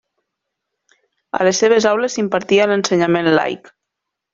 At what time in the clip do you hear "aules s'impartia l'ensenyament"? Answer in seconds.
1.93-3.35